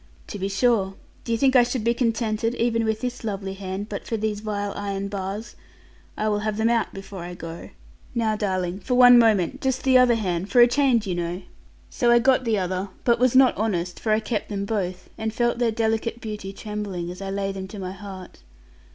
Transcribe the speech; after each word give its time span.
'To 0.25 0.39
be 0.39 0.47
sure. 0.49 0.95
Do 1.23 1.31
you 1.31 1.37
think 1.37 1.55
I 1.55 1.61
should 1.61 1.83
be 1.83 1.93
contented, 1.93 2.55
even 2.55 2.85
with 2.85 3.01
this 3.01 3.23
lovely 3.23 3.53
hand, 3.53 3.87
but 3.87 4.03
for 4.07 4.17
these 4.17 4.39
vile 4.39 4.73
iron 4.75 5.09
bars. 5.09 5.55
I 6.17 6.27
will 6.27 6.39
have 6.39 6.57
them 6.57 6.69
out 6.71 6.91
before 6.91 7.19
I 7.19 7.35
go. 7.35 7.69
Now, 8.15 8.35
darling, 8.35 8.79
for 8.79 8.95
one 8.95 9.19
moment 9.19 9.61
just 9.61 9.83
the 9.83 9.99
other 9.99 10.15
hand, 10.15 10.49
for 10.49 10.59
a 10.59 10.65
change, 10.67 11.05
you 11.05 11.13
know.' 11.13 11.43
So 11.91 12.09
I 12.09 12.17
got 12.17 12.45
the 12.45 12.57
other, 12.57 12.89
but 13.03 13.19
was 13.19 13.35
not 13.35 13.55
honest; 13.55 13.99
for 13.99 14.11
I 14.11 14.19
kept 14.19 14.49
them 14.49 14.65
both, 14.65 15.11
and 15.19 15.31
felt 15.31 15.59
their 15.59 15.69
delicate 15.69 16.19
beauty 16.19 16.51
trembling, 16.51 17.11
as 17.11 17.21
I 17.21 17.29
laid 17.29 17.53
them 17.55 17.67
to 17.67 17.77
my 17.77 17.91
heart. 17.91 18.39